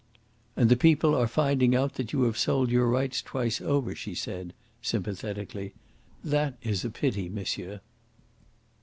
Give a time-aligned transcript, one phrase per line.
[0.55, 4.15] "And the people are finding out that you have sold your rights twice over," she
[4.15, 5.75] said sympathetically.
[6.23, 7.81] "That is a pity, monsieur."